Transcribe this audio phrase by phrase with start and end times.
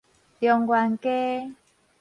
[0.39, 1.53] 中原街